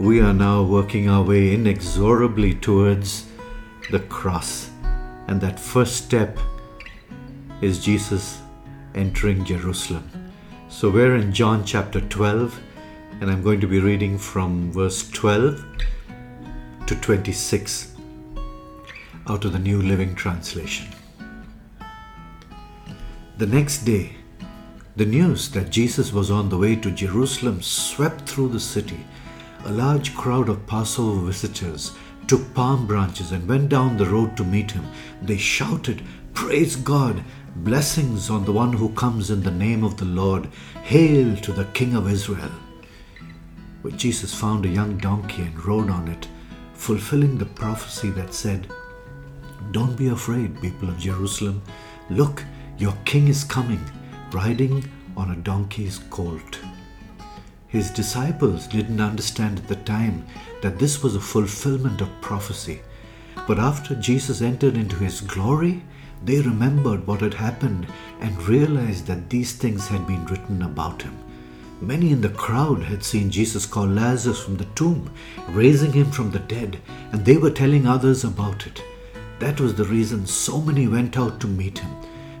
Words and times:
we 0.00 0.18
are 0.18 0.32
now 0.32 0.62
working 0.62 1.10
our 1.10 1.22
way 1.22 1.52
inexorably 1.52 2.54
towards 2.54 3.26
the 3.90 4.00
cross. 4.00 4.70
And 5.28 5.38
that 5.42 5.60
first 5.60 5.96
step 5.96 6.38
is 7.60 7.84
Jesus 7.84 8.40
entering 8.94 9.44
Jerusalem. 9.44 10.08
So 10.70 10.88
we're 10.88 11.16
in 11.16 11.34
John 11.34 11.66
chapter 11.66 12.00
12, 12.00 12.58
and 13.20 13.30
I'm 13.30 13.42
going 13.42 13.60
to 13.60 13.66
be 13.66 13.78
reading 13.78 14.16
from 14.16 14.72
verse 14.72 15.06
12 15.10 15.62
to 16.86 16.94
26 16.94 17.94
out 19.28 19.44
of 19.44 19.52
the 19.52 19.58
New 19.58 19.82
Living 19.82 20.14
Translation. 20.14 20.88
The 23.36 23.46
next 23.46 23.80
day, 23.80 24.16
the 24.96 25.04
news 25.04 25.50
that 25.50 25.68
Jesus 25.68 26.10
was 26.10 26.30
on 26.30 26.48
the 26.48 26.56
way 26.56 26.74
to 26.76 26.90
Jerusalem 26.90 27.60
swept 27.60 28.22
through 28.22 28.48
the 28.48 28.60
city. 28.60 29.04
A 29.66 29.72
large 29.72 30.14
crowd 30.14 30.48
of 30.48 30.66
Passover 30.66 31.26
visitors 31.26 31.92
took 32.26 32.54
palm 32.54 32.86
branches 32.86 33.32
and 33.32 33.46
went 33.46 33.68
down 33.68 33.96
the 33.96 34.06
road 34.06 34.36
to 34.36 34.44
meet 34.44 34.70
him. 34.70 34.86
They 35.20 35.36
shouted, 35.36 36.02
Praise 36.32 36.76
God! 36.76 37.22
Blessings 37.56 38.30
on 38.30 38.44
the 38.44 38.52
one 38.52 38.72
who 38.72 38.88
comes 38.94 39.30
in 39.30 39.42
the 39.42 39.50
name 39.50 39.84
of 39.84 39.98
the 39.98 40.06
Lord. 40.06 40.48
Hail 40.82 41.36
to 41.36 41.52
the 41.52 41.66
King 41.66 41.94
of 41.94 42.10
Israel. 42.10 42.50
But 43.82 43.96
Jesus 43.96 44.34
found 44.34 44.64
a 44.64 44.68
young 44.68 44.96
donkey 44.96 45.42
and 45.42 45.64
rode 45.64 45.90
on 45.90 46.08
it, 46.08 46.26
fulfilling 46.72 47.36
the 47.36 47.46
prophecy 47.46 48.10
that 48.10 48.32
said, 48.32 48.66
Don't 49.72 49.96
be 49.96 50.08
afraid, 50.08 50.60
people 50.62 50.88
of 50.88 50.98
Jerusalem. 50.98 51.62
Look, 52.08 52.44
your 52.78 52.96
king 53.04 53.28
is 53.28 53.44
coming, 53.44 53.84
riding 54.32 54.90
on 55.16 55.32
a 55.32 55.36
donkey's 55.36 55.98
colt. 56.08 56.58
His 57.70 57.90
disciples 57.90 58.66
didn't 58.66 59.00
understand 59.00 59.58
at 59.58 59.68
the 59.68 59.76
time 59.76 60.26
that 60.60 60.80
this 60.80 61.04
was 61.04 61.14
a 61.14 61.20
fulfillment 61.20 62.00
of 62.00 62.20
prophecy. 62.20 62.80
But 63.46 63.60
after 63.60 63.94
Jesus 63.94 64.42
entered 64.42 64.76
into 64.76 64.96
his 64.96 65.20
glory, 65.20 65.84
they 66.24 66.40
remembered 66.40 67.06
what 67.06 67.20
had 67.20 67.34
happened 67.34 67.86
and 68.20 68.42
realized 68.42 69.06
that 69.06 69.30
these 69.30 69.52
things 69.52 69.86
had 69.86 70.04
been 70.04 70.26
written 70.26 70.62
about 70.62 71.02
him. 71.02 71.16
Many 71.80 72.10
in 72.10 72.20
the 72.20 72.28
crowd 72.28 72.82
had 72.82 73.04
seen 73.04 73.30
Jesus 73.30 73.66
call 73.66 73.86
Lazarus 73.86 74.42
from 74.42 74.56
the 74.56 74.66
tomb, 74.74 75.14
raising 75.48 75.92
him 75.92 76.10
from 76.10 76.32
the 76.32 76.40
dead, 76.40 76.78
and 77.12 77.24
they 77.24 77.36
were 77.36 77.52
telling 77.52 77.86
others 77.86 78.24
about 78.24 78.66
it. 78.66 78.82
That 79.38 79.60
was 79.60 79.76
the 79.76 79.84
reason 79.84 80.26
so 80.26 80.60
many 80.60 80.88
went 80.88 81.16
out 81.16 81.40
to 81.40 81.46
meet 81.46 81.78
him, 81.78 81.96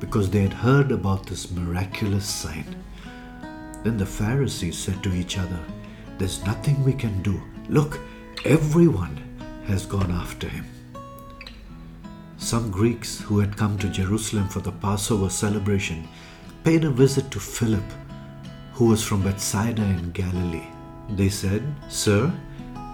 because 0.00 0.30
they 0.30 0.42
had 0.42 0.52
heard 0.52 0.92
about 0.92 1.26
this 1.26 1.50
miraculous 1.50 2.26
sign. 2.26 2.76
Then 3.84 3.98
the 3.98 4.06
Pharisees 4.06 4.78
said 4.78 5.02
to 5.02 5.14
each 5.14 5.38
other, 5.38 5.60
There's 6.18 6.44
nothing 6.44 6.82
we 6.82 6.94
can 6.94 7.22
do. 7.22 7.40
Look, 7.68 8.00
everyone 8.44 9.16
has 9.66 9.84
gone 9.84 10.10
after 10.10 10.48
him. 10.48 10.64
Some 12.38 12.70
Greeks 12.70 13.20
who 13.20 13.38
had 13.38 13.56
come 13.56 13.78
to 13.78 13.88
Jerusalem 13.88 14.48
for 14.48 14.60
the 14.60 14.72
Passover 14.72 15.28
celebration 15.28 16.08
paid 16.64 16.84
a 16.84 16.90
visit 16.90 17.30
to 17.30 17.40
Philip, 17.40 17.84
who 18.72 18.86
was 18.86 19.04
from 19.04 19.22
Bethsaida 19.22 19.82
in 19.82 20.12
Galilee. 20.12 20.66
They 21.10 21.28
said, 21.28 21.62
Sir, 21.88 22.32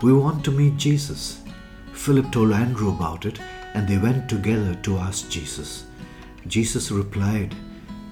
we 0.03 0.13
want 0.13 0.45
to 0.45 0.51
meet 0.51 0.77
Jesus. 0.77 1.41
Philip 1.93 2.33
told 2.33 2.53
Andrew 2.53 2.91
about 2.91 3.27
it, 3.27 3.41
and 3.75 3.87
they 3.87 3.99
went 3.99 4.29
together 4.29 4.75
to 4.83 4.99
ask 4.99 5.31
Jesus. 5.31 5.85
Jesus 6.47 6.91
replied, 6.91 7.55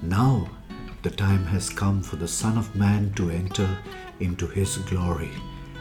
Now 0.03 0.49
the 1.09 1.17
time 1.17 1.47
has 1.47 1.71
come 1.71 2.03
for 2.03 2.17
the 2.17 2.29
Son 2.29 2.59
of 2.59 2.77
Man 2.77 3.11
to 3.15 3.31
enter 3.31 3.67
into 4.21 4.47
his 4.47 4.77
glory. 4.77 5.31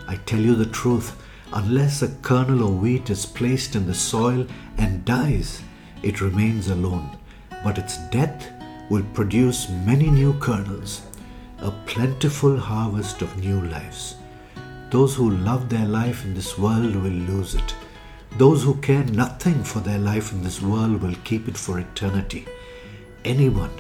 I 0.08 0.16
tell 0.16 0.39
you 0.39 0.56
the 0.56 0.73
truth 0.81 1.22
Unless 1.52 2.02
a 2.02 2.16
kernel 2.22 2.66
of 2.66 2.80
wheat 2.80 3.09
is 3.09 3.25
placed 3.25 3.76
in 3.76 3.86
the 3.86 3.93
soil 3.93 4.48
and 4.77 5.04
dies, 5.04 5.61
it 6.02 6.21
remains 6.21 6.70
alone, 6.70 7.17
but 7.61 7.77
its 7.77 7.98
death 8.10 8.48
will 8.89 9.04
produce 9.14 9.67
many 9.70 10.10
new 10.10 10.32
kernels, 10.39 11.02
a 11.60 11.71
plentiful 11.86 12.58
harvest 12.58 13.21
of 13.21 13.37
new 13.37 13.60
lives. 13.67 14.16
Those 14.92 15.14
who 15.16 15.32
love 15.32 15.67
their 15.67 15.87
life 15.87 16.23
in 16.23 16.36
this 16.36 16.58
world 16.58 16.95
will 16.95 17.20
lose 17.33 17.54
it. 17.55 17.76
Those 18.37 18.64
who 18.64 18.76
care 18.76 19.04
nothing 19.04 19.61
for 19.66 19.82
their 19.82 19.99
life 19.99 20.32
in 20.32 20.42
this 20.42 20.61
world 20.61 21.02
will 21.02 21.16
keep 21.26 21.49
it 21.49 21.58
for 21.58 21.80
eternity. 21.80 22.45
Anyone 23.26 23.71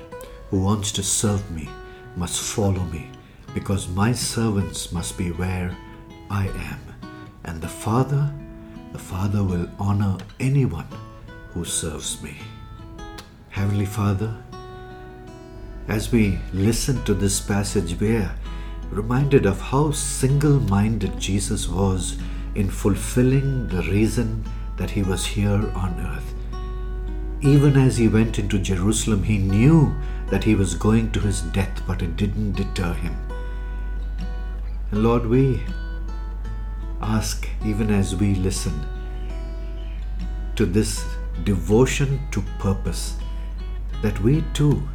who 0.49 0.61
wants 0.61 0.91
to 0.93 1.03
serve 1.03 1.49
me 1.51 1.69
must 2.15 2.41
follow 2.41 2.83
me, 2.85 3.09
because 3.53 3.87
my 3.89 4.11
servants 4.11 4.91
must 4.91 5.17
be 5.17 5.31
where 5.31 5.75
I 6.29 6.47
am. 6.47 6.79
And 7.43 7.61
the 7.61 7.67
Father, 7.67 8.33
the 8.91 8.99
Father 8.99 9.43
will 9.43 9.69
honor 9.79 10.17
anyone 10.39 10.87
who 11.49 11.63
serves 11.63 12.21
me. 12.21 12.37
Heavenly 13.49 13.85
Father, 13.85 14.35
as 15.87 16.11
we 16.11 16.37
listen 16.53 17.03
to 17.05 17.13
this 17.13 17.39
passage, 17.39 17.99
we 17.99 18.17
are 18.17 18.35
reminded 18.91 19.45
of 19.45 19.59
how 19.59 19.91
single 19.91 20.59
minded 20.61 21.19
Jesus 21.19 21.67
was 21.67 22.17
in 22.55 22.69
fulfilling 22.69 23.67
the 23.67 23.81
reason 23.83 24.43
that 24.77 24.89
he 24.89 25.03
was 25.03 25.25
here 25.25 25.71
on 25.75 25.99
earth. 25.99 26.33
Even 27.41 27.77
as 27.77 27.97
he 27.97 28.07
went 28.07 28.39
into 28.39 28.57
Jerusalem, 28.57 29.23
he 29.23 29.37
knew 29.37 29.95
that 30.29 30.43
he 30.43 30.55
was 30.55 30.73
going 30.73 31.11
to 31.11 31.19
his 31.19 31.41
death, 31.41 31.83
but 31.85 32.01
it 32.01 32.15
didn't 32.15 32.53
deter 32.53 32.93
him. 32.93 33.15
And 34.91 35.03
Lord, 35.03 35.25
we 35.25 35.61
ask 37.01 37.47
even 37.63 37.91
as 37.91 38.15
we 38.15 38.33
listen 38.35 38.85
to 40.55 40.65
this 40.65 41.05
devotion 41.43 42.19
to 42.31 42.41
purpose 42.57 43.15
that 44.01 44.19
we 44.21 44.43
too 44.53 44.87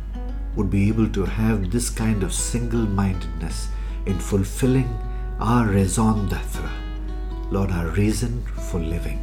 would 0.56 0.69
be 0.69 0.88
able 0.88 1.09
to 1.10 1.24
have 1.24 1.70
this 1.70 1.88
kind 1.88 2.22
of 2.22 2.32
single 2.32 2.86
mindedness 2.86 3.69
in 4.06 4.19
fulfilling 4.19 4.88
our 5.38 5.66
raison 5.66 6.28
d'etre, 6.28 6.69
Lord, 7.50 7.70
our 7.70 7.88
reason 7.88 8.44
for 8.70 8.80
living. 8.80 9.20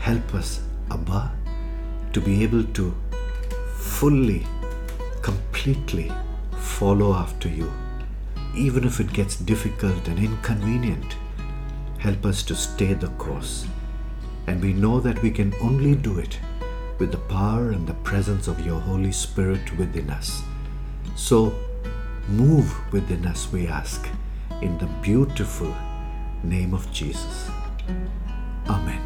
Help 0.00 0.34
us, 0.34 0.60
Abba, 0.90 1.32
to 2.16 2.20
be 2.20 2.42
able 2.42 2.64
to 2.80 2.94
fully, 3.76 4.42
completely 5.22 6.10
follow 6.58 7.12
after 7.14 7.48
you, 7.48 7.70
even 8.56 8.84
if 8.84 9.00
it 9.00 9.12
gets 9.12 9.36
difficult 9.36 10.08
and 10.08 10.18
inconvenient 10.18 11.16
Help 11.98 12.26
us 12.26 12.42
to 12.44 12.54
stay 12.54 12.94
the 12.94 13.08
course. 13.18 13.66
And 14.46 14.62
we 14.62 14.72
know 14.72 15.00
that 15.00 15.20
we 15.22 15.30
can 15.30 15.52
only 15.60 15.94
do 15.94 16.18
it 16.18 16.38
with 16.98 17.10
the 17.10 17.18
power 17.18 17.70
and 17.70 17.86
the 17.86 17.94
presence 17.94 18.48
of 18.48 18.64
your 18.64 18.80
Holy 18.80 19.12
Spirit 19.12 19.76
within 19.76 20.10
us. 20.10 20.42
So, 21.16 21.52
move 22.28 22.72
within 22.92 23.26
us, 23.26 23.50
we 23.50 23.66
ask, 23.66 24.06
in 24.62 24.78
the 24.78 24.86
beautiful 25.02 25.74
name 26.42 26.74
of 26.74 26.90
Jesus. 26.92 27.50
Amen. 28.68 29.05